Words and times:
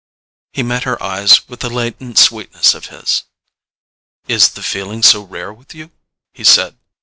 He 0.53 0.63
met 0.63 0.81
her 0.85 0.97
eyes 1.03 1.47
with 1.47 1.59
the 1.59 1.69
latent 1.69 2.17
sweetness 2.17 2.73
of 2.73 2.87
his. 2.87 3.25
"Is 4.27 4.49
the 4.53 4.63
feeling 4.63 5.03
so 5.03 5.21
rare 5.21 5.53
with 5.53 5.75
you?" 5.75 5.91
he 6.33 6.43
said. 6.43 6.75